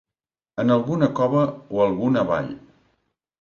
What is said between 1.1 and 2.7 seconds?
cova o alguna vall.